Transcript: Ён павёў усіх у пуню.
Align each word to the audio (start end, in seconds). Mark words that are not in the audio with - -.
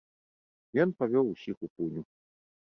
Ён 0.85 0.89
павёў 1.03 1.25
усіх 1.35 1.55
у 1.69 1.73
пуню. 1.77 2.01